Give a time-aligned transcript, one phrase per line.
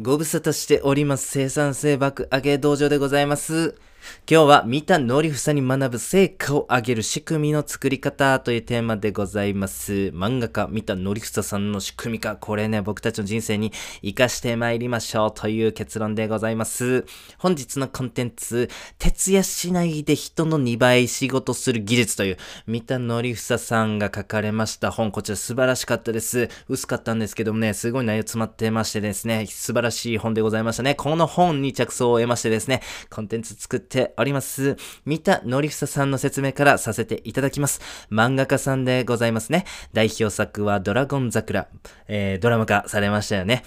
[0.00, 3.76] ご無沙汰しております生産性爆上げ道場でございます。
[4.30, 9.92] 今日は見たのりふさに学ぶ成果を上げる仕組みの作り方というテーマでございます。
[10.14, 13.72] 漫画家見たのりふささんの仕組みか、これね、僕たちの人生に
[14.02, 17.04] 活かしてまいりましょうという結論でございます。
[17.38, 18.68] 本日のコンテンツ、
[18.98, 26.48] 徹夜しないで人の2倍仕事する技術という、見たのりふささんが書かれました本、こちら素晴らしかったです。
[26.68, 30.94] 薄かったんですけどもね、すごい内容詰まってましてですね、素晴らしい本でございましたね。
[30.94, 34.76] この本に着想を得ましてですね、コンテンツ作ってております。
[35.06, 37.80] 三田のりふささんの説明からさせていただきます。
[38.10, 39.64] 漫画家さんでございますね。
[39.92, 41.68] 代表作はドラゴン桜、
[42.08, 43.62] えー、ドラマ化されましたよね。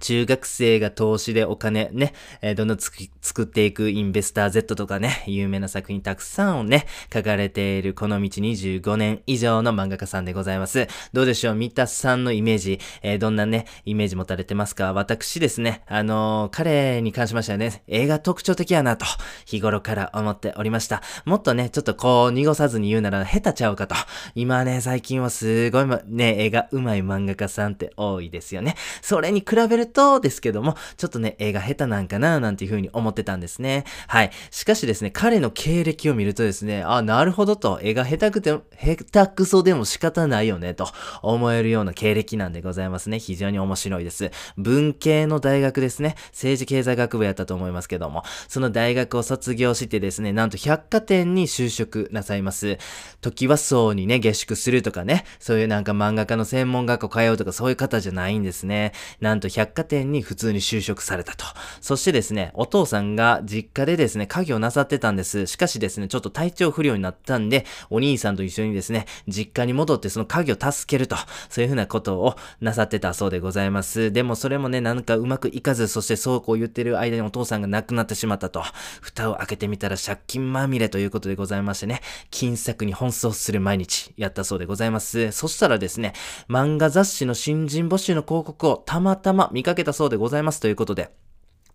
[0.00, 10.88] 中学生が投資でお金ね、えーどんどん作っていくインベスター Z とかね、有名な作品たくさんをね、書かれているこの道25年以上の漫画家さんでございます。
[11.12, 11.54] どうでしょう？
[11.54, 14.92] 三田さんのイメージ、えーどんなね、イメージ持たれてますか？
[14.92, 19.04] 私ですね、あのー彼に関しましてはね、映画特徴的やなと、
[19.44, 21.02] 日頃から思っておりました。
[21.24, 23.94] もっとね、ちょっとこう、濁さずに言うなら下手ちゃうかと。
[24.34, 28.76] 今ね、最近はすごいま、ね、絵が上手い漫画家さんって多いですよね。
[29.02, 33.84] それに比べるとですけども、ちょっとね、絵が下手なんかななんていう風に思ってたんですね。
[34.08, 34.30] はい。
[34.50, 40.88] しかしですね、彼の経歴を見るとですね、あ、なるほどと、絵が下手くて、下手くそでも仕方ないよね、と
[41.22, 43.18] 思えるような経歴なんでございますね。
[43.18, 44.30] 非常に面白いです。
[44.56, 46.16] 文系の大学ですね。
[46.32, 52.78] 政治経済学部やったと思いますけども、その大学を卒業してですね、なんと百貨店に就職なさいます。
[53.20, 58.92] 時はそうにね、下宿するとかね、そういうなんか漫画家の専門学校通うとかそういう方じゃないんですね。
[59.20, 61.44] なんと百貨店に普通に就職されたと。
[61.80, 65.46] そしてですね、お父さんが実家でですね、家業なさってたんです。
[65.46, 71.16] しかしですね、ちょっと体調不良になったんで、お兄さんと一緒にですね、実家に戻ってその家業を助けると、
[71.48, 74.10] そういうふうなことをなさってたそうでございます。
[74.10, 78.62] でもそれもね、なんかうまくいかず、そしてそうこう言ってる間にお父さんが亡くなってしまったと。
[79.00, 82.00] 蓋を開けてみたら借金まみれということでございましてね、
[82.30, 85.32] 金策に奔走する毎日やったそうでございます。
[85.32, 86.12] そしたらですね、
[86.48, 91.10] 漫画雑誌の新人募集の広告をたまたま見かけたそうでございますということで、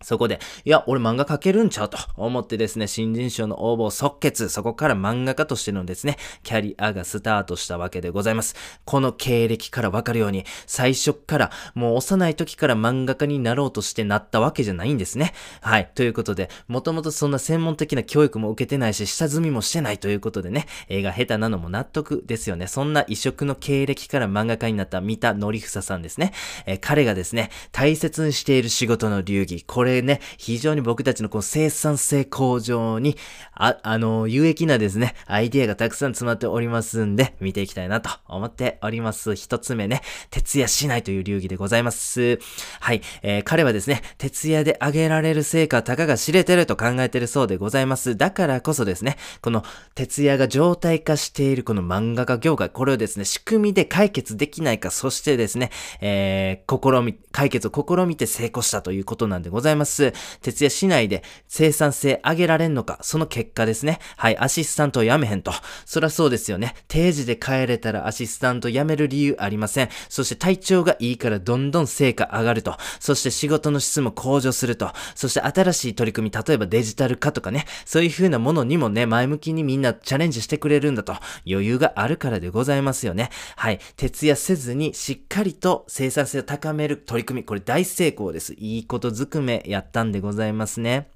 [0.02, 8.54] そこで、いや、俺漫画描けるんちゃうと思ってですね、新人賞の応募を即決、そこから漫画家としてのですね、キャリアがスタートしたわけでございます。
[8.84, 15.32] この経歴からわかるように、最初から、もう幼い時から漫画家になろうとしてなったわけじゃないんですね。
[15.60, 15.90] はい。
[15.94, 22.66] ということで、もともとそんな専門的な教育も受けてないし、下積みもしてないということでね、映画下手なのも納得ですよね。
[22.66, 26.32] そんな異色の経歴から漫画家になった三田則房さんですね。
[26.66, 33.18] えー彼がですね、大切にしている仕事の流儀、これね、非常に僕たちのこの生産性向上に、
[33.54, 39.36] あ、あの、有益なですね、アイディアがたくさん詰まっておりますんで、見ていきたいなと思っております。
[39.36, 40.00] 一つ目ね、
[40.30, 42.38] 徹夜しないという流儀でございます。
[42.80, 48.16] はい、えー彼はですね、徹夜で上げられる成果、たかが知れてると考えてるそうでございます。
[48.16, 49.64] だからこそですね、この
[49.94, 55.70] 徹夜が常態化しているこの漫画家業界、これをですね、仕組みで解決できないか、そしてですね、
[56.00, 59.81] えー、試み、解決を試みて成功したということなんでございます。
[59.82, 63.98] ます徹夜しないで生産性上げられんのか、その結果ですね。
[64.16, 65.52] はい、アシスタントを辞めへんと。
[65.84, 66.74] そりゃそうですよね。
[66.88, 69.88] 定時で帰れたらアシスタント辞める理由ありません。
[70.08, 72.76] そして体調がいいからどんどん成果上がると。
[73.00, 74.92] そして仕事の質も向上すると。
[75.14, 81.12] そして新しい取り組み、例えばデジタル化とかね、そういう風なものにもね、前向きにみんなチャレンジしてくれるんだと。
[81.46, 83.30] 余裕があるからでございますよね。
[83.56, 83.80] はい。
[83.96, 88.54] 徹夜せずにしっかりと生産性を高める取り組み、これ大成功です。
[88.54, 91.11] いいことずくめやったんでございますね。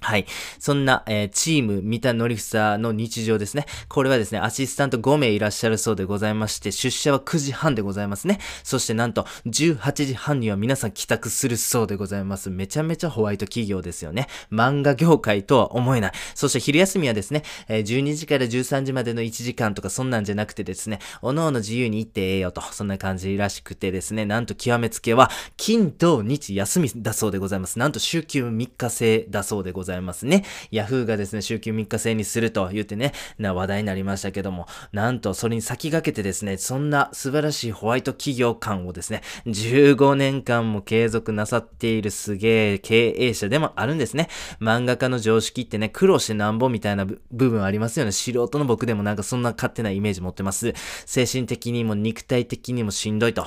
[0.00, 0.26] はい。
[0.58, 3.66] そんな、えーチーム、三田のりふさの日常ですね。
[3.88, 8.38] これはですね、アシスタント5名いらっしゃるそうでございまして、出社は9時半でございますね。
[8.62, 12.50] そしてなんと、18時半には皆さん帰宅するそうでございます。
[12.50, 14.28] めちゃめちゃホワイト企業ですよね。
[14.52, 16.12] 漫画業界とは思えない。
[16.34, 27.78] そして昼休みはですね、えー12時から13時までの1時間とかそんなんじゃなくてですね、おのおの自由に行ってええよと、そんな感じらしくてですね、なんと極めつけは、金土日休みだそうでございます。
[27.78, 30.44] なんと週休3日制だそうでございますざいますね。
[30.70, 44.28] ヤフーがですね、週休3日制にすると言ってね、な話題になりましたけども、なんとそれに先駆けてですね、そんな素晴らしいホワイト企業感をですね、15年間も継続なさっているすげえ経営者でもあるんですね。
[44.60, 48.12] 漫画家の常識ってね、苦労してなんぼみたいな部分ありますよね。
[48.12, 50.74] 素人の僕でもなんかそんな勝手なイメージ持ってます。
[51.04, 53.46] 精神的にも肉体的にもしんどいと。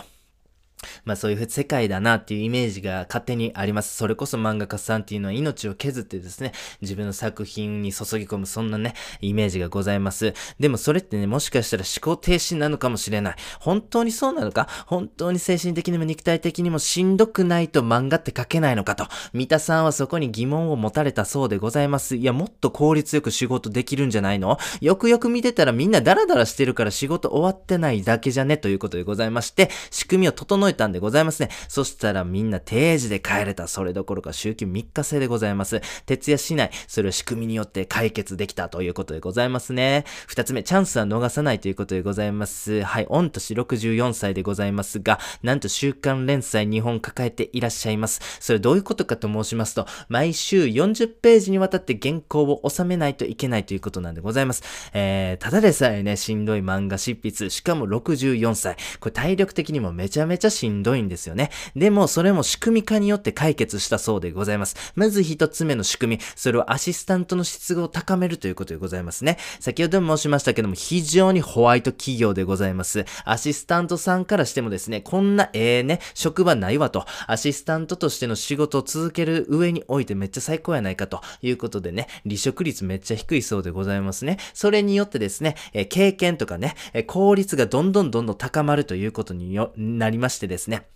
[1.06, 3.96] まあそういう世界だなっていうイメージが勝手にあります。
[3.96, 10.34] それこそ漫画家さんっていうのは命を削ってですね、自分の作品に注ぎ込むそんなね、イメージがございます。
[10.60, 13.36] でもそれってね、もしかしたら思考停止なのかもしれない。
[13.60, 14.68] 本当にそうなのか？
[14.86, 19.08] 本当に精神的にも肉体的にもしんどくないと漫画って書けないのかと。
[19.34, 22.16] 三田さんはそこに疑問を持たれたそうでございます。
[22.16, 24.58] いや、もっと効率よく仕事できるんじゃないの？
[24.82, 28.58] よくよく見てたらみんなダラダラしてるから仕事終わってないだけじゃね？
[28.58, 31.50] ということでございまして、仕組みを整えたんでございますね。
[31.68, 33.68] そしたらみんな定時で帰れた。
[33.68, 35.82] それどころか週休3日制でございます。
[36.06, 36.72] 徹夜しない。
[36.88, 40.06] それを仕組みによって解決できたということでございますね。
[40.28, 42.84] 二つ目、チャンスは逃さないということでございます。
[42.84, 48.22] はい、御年64歳でございますが、なんと週刊連載日本抱えていらっしゃいます。
[48.40, 54.64] それどういうことかと申しますと、毎週40ページにわたって原稿を収めないといけないということなんでございます。
[54.94, 58.76] えー、ただでさえね、しんどい漫画執筆、しかも64歳。
[59.00, 61.52] これ体力的にもめちゃめちゃしんどいんですよね。
[61.76, 64.76] でも、それも仕組み化によって解決したそうでございます。
[64.96, 69.38] まず一つ目の仕組み、それをアシスタントの質を高めるということでございますね。
[69.60, 73.06] 先ほども申しましたけども、非常にホワイト企業でございます。
[73.24, 84.38] アシスタントさんからしてもですね、こんなええね、職場ないわと、アシスタントとしての仕事を続ける上においてめっちゃ最高やないかということでね、離職率めっちゃ低いそうでございますね。
[84.54, 90.88] それによってですね、え経験とかね、え効率がどんどんどんどん高まるということになりましてですね、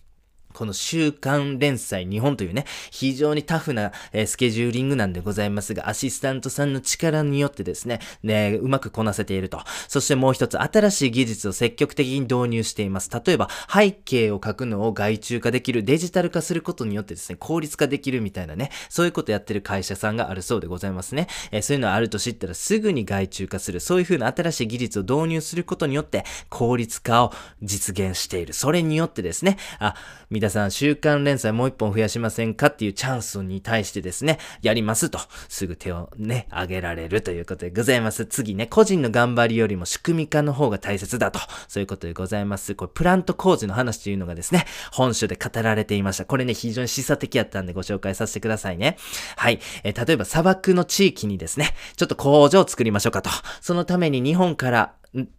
[0.53, 9.59] この週刊連載日本というね、非常にタフな、えー、スケジューリングなんでございますが、アシスタントさんの力によってですね、ね、うまくこなせていると。
[9.87, 13.09] そしてもう一つ、新しい技術を積極的に導入しています。
[13.25, 21.27] 例えば、背景を書くのを外注化できる、デジタル化することによってですね、効率化できるみたいなね、そういうことやってる会社さんがあるそうでございますね。
[21.51, 23.79] えー、そういうのあると知ったらすぐに外注化する。
[23.79, 28.53] そういう風な新しい技術を導入することによって、効率化を実現している。
[28.53, 29.95] それによってですね、あ、
[30.43, 35.17] 皆さん週刊連載もう一本増やしませんかっていうチャンスに対してですね、やりますと、
[35.47, 38.25] すぐ手をね、挙げられるということでございます。
[38.25, 42.75] 次ね、個人の頑張りよりも仕組み化の方が大切だと、そういうことでございます。
[42.75, 46.25] これ、プラント工事の話というのがですね、本書で語られていました。
[46.25, 48.97] これね、非常に示唆的やったんでご紹介させてくださいね。
[49.37, 49.61] はい。
[49.85, 53.29] えー、例えば砂漠の地域にですね、ちょっと工場を作りましょうかと。
[53.61, 54.91] そのために日本から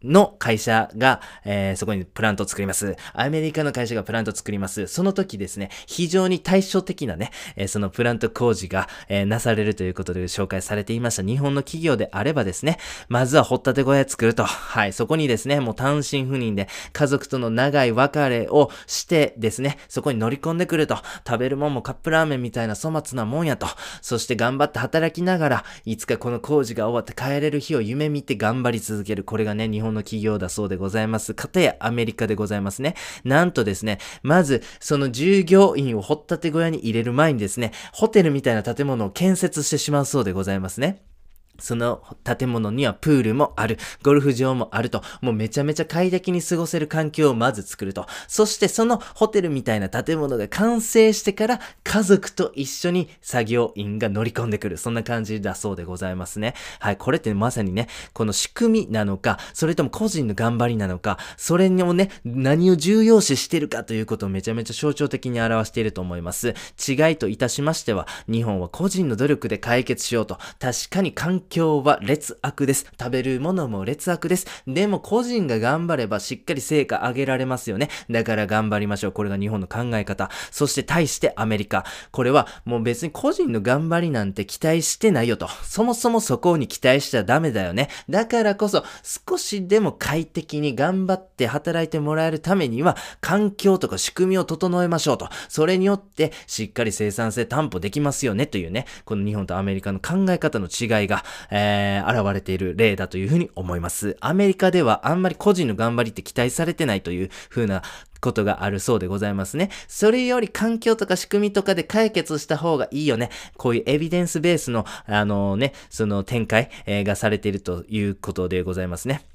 [0.03, 2.97] の会社が、えー、そこにプラントを作ります。
[3.13, 4.87] アメリカの会社がプラントを作ります。
[4.87, 11.23] その時ですね、非常に対照的なね、えー、そのプラント工事が、えー、なされるということで紹介されていました。
[11.23, 12.79] 日本の企業であればですね、
[13.09, 14.45] まずは掘ったて小屋作ると。
[14.45, 20.99] はい、そこにですね、もう単身赴任で家族との長い別れをしてですね、そこに乗り込んでくると。
[21.27, 23.67] 食べるもんもカップラーメンみたいな粗末なもんやと。
[24.03, 29.25] そして頑張って働きながら、いつかこの工事が終わって帰れる日を夢見て頑張り続ける。
[29.25, 31.35] これがね、日本の企業だそうでございます。
[31.35, 32.95] かたやアメリカでございますね。
[33.25, 41.14] なんとですね、まず、その従業員を掘ったて小屋に入れる前にですね、ホテルみたいな建物を建設してしまうそうでございますね。
[41.59, 48.07] その建物にはプールもある、ゴルフ場もあると、もうめちゃめちゃ快適に過ごせる環境をまず作ると。
[48.29, 54.77] そしてそのホテルみたいな建物が完成してから家族と一緒に作業員が乗り込んでくる。
[54.77, 56.55] そんな感じだそうでございますね。
[56.81, 66.55] はい、これってまさにね、この仕組みなのか、それとも個人の頑張りなのか、それにもね、何を重要視してるかということをめちゃめちゃ象徴的に表していると思います。
[66.89, 72.87] 違いといたしましては、日本は個人の努力で解決しようと、確かに環境は劣悪です。
[72.99, 74.47] 食べるものも劣悪です。
[74.67, 77.89] でも個人が頑張ればしっかり成果上げられますよね。
[78.11, 79.13] だから頑張りましょう。
[79.13, 80.31] これが日本の考え方。
[80.51, 81.85] そして対してアメリカ。
[82.11, 85.49] これはもう別に個人の頑張りなんて期待してないよと。
[85.63, 87.89] そもそもそこに期待しちゃダメだよね。
[88.09, 95.29] だからこそ少しでも快適に頑張って働いてもらえるためには環境とか仕組みを整えましょうと。
[95.49, 98.87] それによってしっかり生産性担保できますよねというね。
[99.05, 104.17] この日本とアメリカの考え方の違いが、えー、現れている例だというふうに思います。
[104.21, 107.83] アメリカではあんまり個人の頑張りって期待されてないというふうな
[108.21, 109.71] ことがあるそうでございますね。
[109.87, 113.31] それより環境とか仕組みとかで解決した方がいいよね。
[113.57, 119.34] こういうエビデンスベースの、あのね、その展開、えー、がされているということでございますね。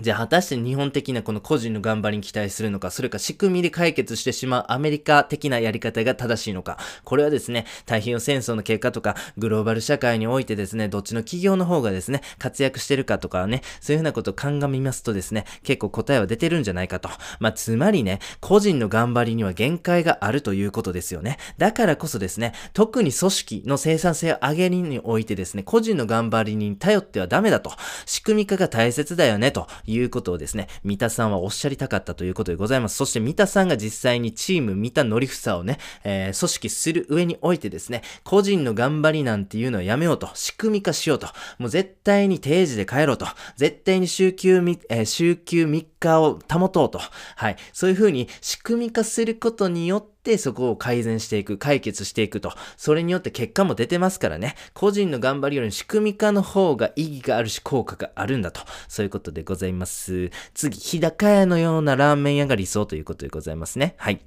[0.00, 6.78] じゃあ果たして日本的なこの個人の頑張りに期待するのか、それか仕組みで解決してしまうアメリカ的なやり方が正しいのか。
[7.04, 17.08] これはですね、太平洋戦争の結果とか、グローバル社会においてですね、どっちの企業の方がですね、活躍してるかとかね、そういうふうなことを鑑みますとですね、結構答えは出てるんじゃないかと。
[17.38, 21.38] まあ、つまりね、個人の頑張りには限界があるということですよね。
[21.58, 27.70] だからこそですね、特に組織の生産性を上げるにおいてですね、個人の頑張りに頼ってはダメだと。
[28.06, 32.96] 仕組み化が大切だよね、ということをですね、三田さんはおっしゃりたかったということでございます。
[32.96, 43.26] そして三田さんが実際にチーム三田のりふさをね、えー、組織する上においてですね、個人の頑張りなんていうのはやめようと、仕組み化しようと、もう絶対に定時で帰ろうと、
[43.56, 47.00] 絶対に週休み、えー、週休3日を保とうと、
[47.36, 52.52] はい、そういうふうに仕組み化することによって、そこを改善していく、解決していくと。
[52.76, 54.54] それによって結果も出てますからね。
[54.72, 58.60] 個人の頑張りより仕組み化の方が意義があるし効果があるんだと。
[58.88, 60.30] そういうことでございます。
[60.54, 63.94] 次、日高屋のようなラーメン屋が理想ということでございますね。
[63.98, 64.20] はい。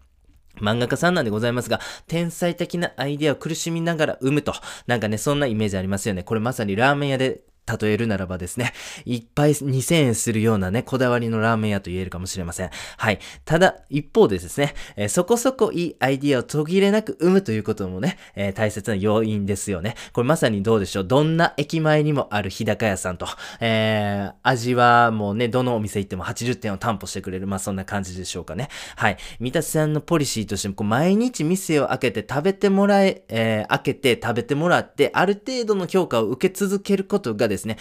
[0.61, 4.53] 漫画家さんなんでございますが、天才的なアイデアを苦しみながら生むと。
[4.87, 6.23] なんかね、そんなイメージありますよね。
[6.23, 7.41] これまさにラーメン屋で
[7.79, 8.73] 例えるならばですね、
[9.05, 12.69] いっぱい2000円するようなね、こだわりのラーメン屋と言えるかもしれません。
[12.97, 13.19] はい。
[13.45, 19.95] ただ、一方でですね、えー、そこそこいいアイディアを途切れなく生むということもね、えー、大切な要因ですよね。
[20.13, 21.03] これまさにどうでしょう。
[21.05, 23.27] どんな駅前にもある日高屋さんと、
[23.59, 27.47] えー、味はもうね、どのお店行っても80点を担保してくれる。
[27.47, 28.69] まあそんな感じでしょうかね。
[28.95, 29.17] はい。
[29.39, 37.77] 三田さんのポリシーとしても、こう毎日店を開けて食べてもらえ、え、開けて食べてもらって、ある程度の評価を受け続けることがですねですね、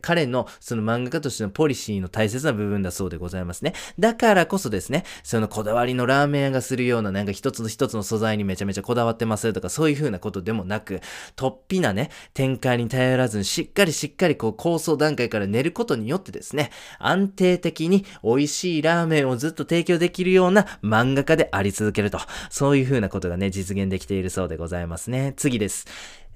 [0.00, 3.72] 彼のその漫画家としてのポリシーの大切な部分だそうでございますね。
[3.98, 11.00] だからこそですね、そのこだわりのラーメン屋がするようななんか一つの一つの素材にめちゃめちゃこだわってますとかそういう風なことでもなく、
[11.36, 22.18] 突飛なね、展開に頼らずにしっかりしっかりこう構想段階から寝ることによってですね、安定的に美味しいラーメンをずっと提供できるような漫画家であり続けると、
[22.50, 25.34] そういう風なことがね、実現できているそうでございますね。
[25.36, 25.86] 次です。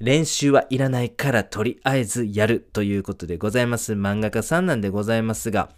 [0.00, 3.92] 練習はいらないからとりあえずやるということでございます。
[3.92, 5.74] 漫画家さんなんでございますが、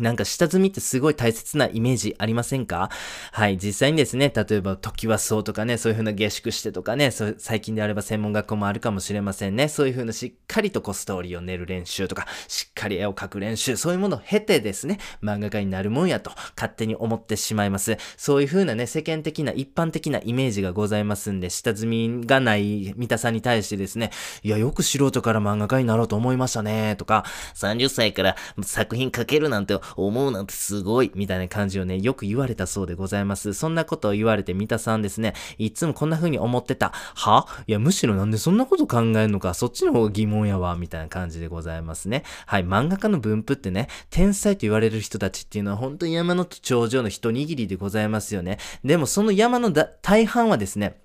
[0.00, 2.90] なんか下積みってすごい大切なイメージありませんか？
[3.30, 3.58] はい。
[3.58, 9.68] 実際にですね、例えば時はそうとかね、そういう風な下宿してとかね、そう最近であれば専門学校もあるかもしれませんね。
[9.68, 17.96] そういう風なしっかりとこうストーリーを練る練習とか、しっかり絵を描く練習、そういうものを経てですね、漫画家になるもんやと勝手に思ってしまいます。
[18.16, 24.10] そういう風なね、世間的な一般的なイメージがございますんで、下積みがない三田さんに対してですね、
[24.42, 27.24] いや、よく素人から漫画家になろうと思いましたね、とか、
[27.54, 33.54] 30歳から作品描けるなんて思うなんてすごい、みたいな感じをね、よく言われたそうでございます。
[33.54, 36.90] そんなことを言われて三田さんですね、いつもこんな風に思ってた。
[37.14, 37.46] は？
[37.66, 42.24] いや、むしろなんでそんなこと考えるのか、そっちの方が疑問やわ、みたいな感じでございますね。
[42.46, 48.58] はい、漫画家の分布ってね、天才と言われる人たちっていうのは本当に山の頂上の一握りでございますよね。
[48.84, 50.98] でもその山の大半はですね、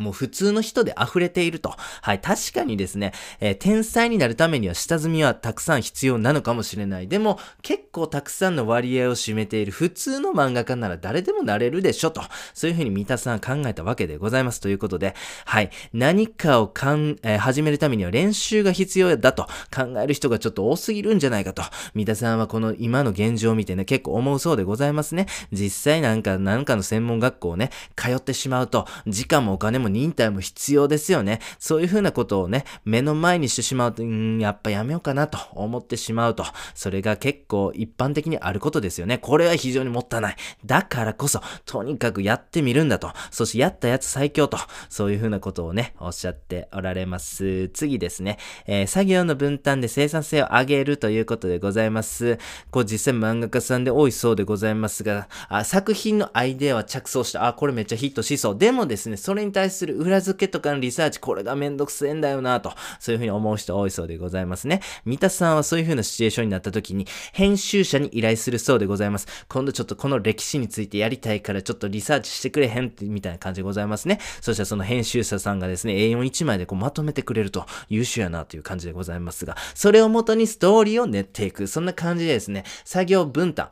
[0.00, 1.74] もう普通の人で溢れていると。
[2.02, 7.08] はい、確かにですね、えー、天才になるためには下積みはたくさん必要なのかもしれない。
[7.08, 12.22] でも、結構たくさんの割合を占めている普通の漫画家なら誰でもなれるでしょと。
[12.54, 14.60] そういうふうに三田さん考えたわけでございます。
[14.60, 15.14] ということで、
[15.44, 21.62] はい、何かをかん、えー、始めるためには練習が必要だと考える人がちょっと多すぎるんじゃないかと。
[21.94, 25.26] 三田さんはこの今の現状を見てね、結構思うそうでございますね。
[25.52, 31.40] 実際なんか、なんかの専門学校をね、通ってしまうと、時間もお金も忍耐も必要ですよね。
[31.58, 36.44] そういうふうなことをね、目の前にしてしまうと、んやっぱやめようかなと思ってしまうと。
[36.74, 39.18] それが結構一般的にあることですよね。
[39.18, 40.36] これは非常にもったいない。
[40.64, 43.12] だからこそ、とにかくやってみるんだと。
[43.30, 44.58] そしてやったやつ最強と。
[44.88, 47.68] そういうふうなことをね、おっしゃっておられます。
[47.70, 48.38] 次ですね。
[48.66, 52.38] えー、作業の分担で生産性を上げるということでございます。
[52.70, 58.58] こう実際漫画家さんで多いそうでございますが、あ作品のアイデアは着想して、あ、これめっちゃヒットしそう。
[58.58, 64.80] でもですね、それに対する裏付けとかのリサーチ、これがめんどくせえんだよなと、そういうふうに思う人多いそうでございますね。
[65.04, 69.26] 三田さんはそういうふうなシチュエーションになった時に、編集者に依頼するそうでございます。
[69.48, 72.88] 今度ちょっとこの歴史についてやりたいからちょっとリサーチしてくれへん？
[72.88, 74.20] って、みたいな感じでございますね。
[74.40, 81.66] そしたらその編集者さんがですね、A41 枚でこうまとめてくれると優秀やなという感じでございますが、それをもとにストーリーを練っていく。
[81.66, 83.70] そんな感じでですね、作業分担。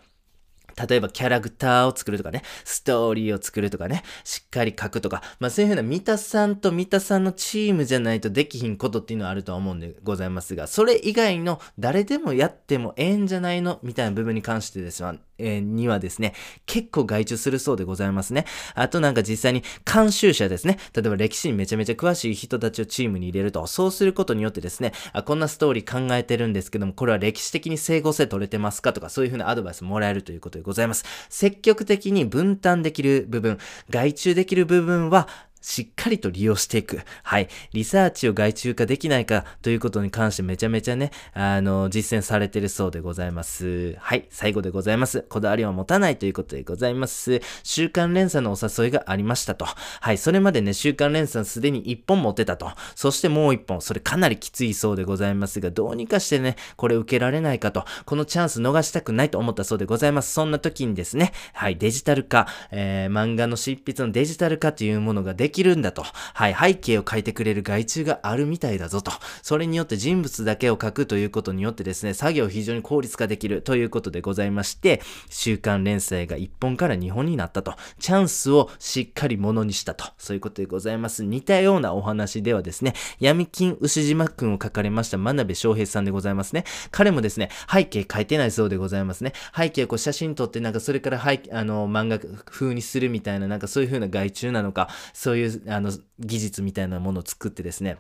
[0.86, 13.80] 例えばキャラクターを作るとかね、ストーリーを作るとかね、しっかり書くとか、まあそういうふうな三田さんと三田さんのチームじゃないとできひんことっていうのはあるとは思うんでございますが、それ以外の誰でもやってもええんじゃないの？
[13.82, 16.34] みたいな部分に関してですわ、え、にはですね、
[16.66, 18.44] 結構外注するそうでございますね。
[18.74, 20.78] あとなんか実際に監修者ですね。
[20.94, 31.04] 例えば歴史にめちゃめちゃ詳しい人たちをチームに入れると、そうすることによってですね、あ、こんなストーリー考えてるんですけども、これは歴史的に整合性取れてますかとか、そういう風なアドバイスもらえるということでございます。
[31.28, 33.58] 積極的に分担できる部分、
[33.90, 35.28] 外注できる部分は、
[35.60, 37.00] しっかりと利用していく。
[37.22, 37.48] はい。
[37.72, 43.96] リサーチを外注化できないかということに関してめちゃめちゃね、あの、実践されてるそうでございます。
[43.98, 44.26] はい。
[44.30, 45.22] 最後でございます。
[45.28, 47.40] こだわりは持たないということでございます。
[47.62, 49.66] 週刊連鎖のお誘いがありましたと。
[49.66, 50.18] はい。
[50.18, 52.72] それまでね、週刊連鎖すでに1本持てたと。
[52.94, 53.80] そしてもう1本。
[53.80, 57.84] それかなりきついそうでございますが、どうにかしてね、これ受けられないかと。
[58.04, 60.32] このチャンス逃したくないと思ったそうでございます。
[60.32, 61.76] そんな時にですね、はい。
[61.76, 66.04] デジタル化、えー、漫画の執筆のデジタル化というものがでできるんだと。
[66.34, 69.12] はい、背景を書いてくれる外注があるみたいだぞと。
[69.40, 75.00] それによって人物だけを書くということによってですね、作業非常に効率化できるということでございまして、
[75.30, 77.74] 週刊連載が1本から2本になったと。
[77.98, 80.04] チャンスをしっかりものにしたと。
[80.18, 81.24] そういうことでございます。
[81.24, 86.64] 似たようなお話ではですね、闇金牛島くんを書かれました真鍋翔平さんでございますね。
[86.90, 89.32] 彼もですね、背景書いてないそうでございますね。
[89.56, 97.98] 背景をこう写真撮ってなんかそれから背あの漫画風にするみたいななんかそういう風な外注なのか、そういういうあの技術みたいなものを作ってですね、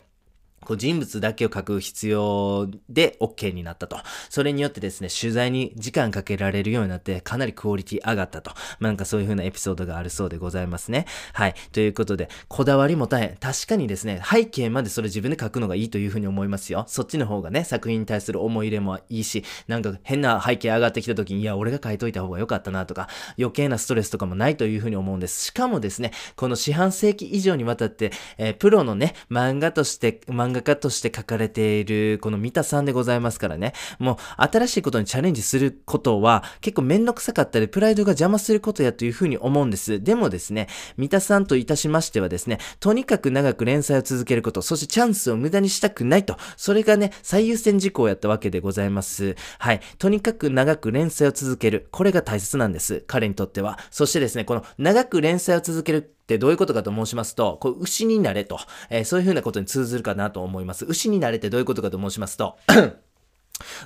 [0.68, 3.96] こう人物だけを書く必要で OK になったと。
[4.28, 8.50] それによってですね、取材に時間かけられるようになって、かなりクオリティ上がったと。
[8.78, 11.06] まあなんかそういう風なエピソードがあるそうでございますね。
[11.32, 11.54] はい。
[11.72, 13.36] ということで、こだわりも大変。
[13.36, 16.84] 確かにですね、背景までそれ自分で書くのがいいという風に思いますよ。
[16.86, 23.08] そっちの方がね、作品に対する思い入れもいいし、なんか変な背景上がってきた時に、いや、俺が書いといた方が良かったなとか、
[23.38, 25.46] 余計なストレスとかもないという風に思うんです。
[25.46, 33.72] しかもですね、この四半世紀以上にわたって、えー、プロのね、漫画として、漫画画家として書かれているこの三田さんでございますからね。
[33.98, 40.02] もう新しいことにチャレンジすることは結構めんどくさかったりプライドが邪魔することやというふうに思うんです。
[40.02, 49.36] でもですね、三田さんといたしましてはですね、とにかく長く連載を続けること、そしてチャンスを無駄にしたくないと、それがね、最優先事項やったわけでございます。
[49.58, 49.80] はい。
[49.98, 51.88] とにかく長く連載を続ける。
[51.90, 53.04] これが大切なんです。
[53.06, 53.78] 彼にとっては。
[53.90, 60.84] そしてですね、この長く連載を続けるってどういうことかと申しますと、こう牛になれと、えー、そういうふうなことに通ずるかなと思います。
[60.84, 62.58] 牛になれってどういうことかと申しますと、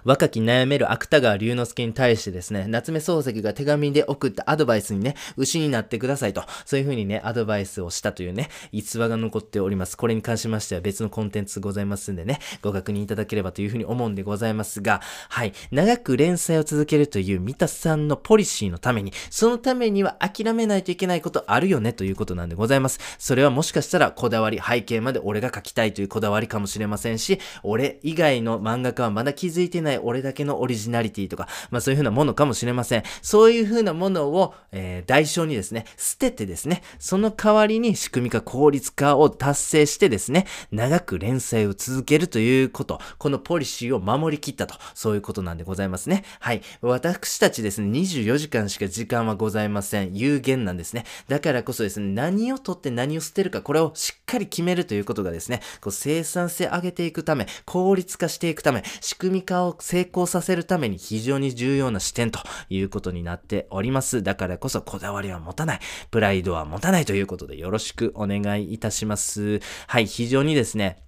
[0.04, 9.96] 若き悩める芥川龍之介に対してですね、夏目漱石が手紙で送ったアドバイスにね、牛になってくださいと、そういう風にね、アドバイスをしたというね、逸話が残っております。
[9.96, 22.98] これに関しましては別のコンテンツございますんでね、ご確認いただければという風に思うんでございますが、はい、長く連載を続けるという三田さんのポリシーのために、そのためには諦めないといけないことあるよねということなんでございます。
[23.18, 33.02] それはもしかしたらこだわり、背景まで俺が書きたいというこだわりかもしれませんし、俺以外の漫画家はまだ気づいいてない俺だけのオリジナリティとか、まあそういう風なものかもしれません。
[33.22, 46.24] そういう風なものを、えー、代償にですね、捨ててですね、その代わりに仕組み化効率化を達成してですね、長く連載を続けるということ、このポリシーを守りきったと、そういうことなんでございますね。
[46.40, 46.62] はい。
[46.80, 50.14] 私たちですね、24時間しか時間はございません。
[50.14, 51.04] 有限なんですね。
[51.28, 64.22] だからこそですね、何を取って何を捨てるか、これをしっかり決めるということがですね、こう生産性上げていくため、効率化していくため、仕組み化を成功させるために非常に重要な視点ということになっております。
[64.22, 65.80] だからこそこだわりは持たない。
[66.10, 69.60] プライドは持たないということでよろしくお願いいたします。
[69.86, 71.02] はい、非常にですね、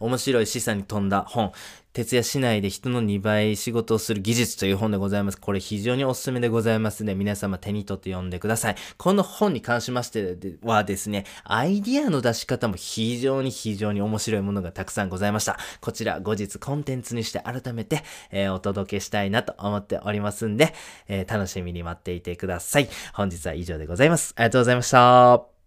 [0.00, 1.52] 面白い示唆に富んだ本。
[1.92, 5.38] 徹夜しないで人の2倍仕事をする技術という本でございます。
[5.38, 8.76] これ非常におすすめでございますので、皆様手に取って読んでください。
[8.96, 15.58] この本に関しましてはですね、アイディアの出し方も非常に非常に面白いものがたくさんございました。
[15.80, 20.72] こちら後日コンテンツにして改めて、えー、お届けしたいなと思っておりますんで、
[21.08, 22.88] えー、楽しみに待っていてください。
[23.12, 24.32] 本日は以上でございます。
[24.36, 25.61] ありがとうございました。